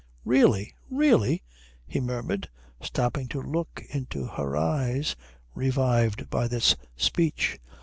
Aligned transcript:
"Really? 0.25 0.73
Really?" 0.89 1.43
he 1.85 1.99
murmured, 1.99 2.49
stopping 2.81 3.27
to 3.27 3.39
look 3.39 3.83
into 3.89 4.25
her 4.25 4.57
eyes, 4.57 5.15
revived 5.53 6.27
by 6.27 6.47
this 6.47 6.75
speech. 6.97 7.59